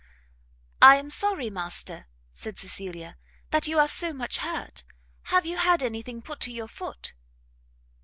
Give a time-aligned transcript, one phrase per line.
[0.81, 3.17] "I am sorry, master," said Cecilia,
[3.51, 4.83] "that you are so much hurt.
[5.25, 7.13] Have you had anything put to your foot?"